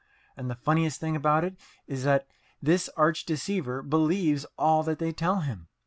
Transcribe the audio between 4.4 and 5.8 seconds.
all that they tell him.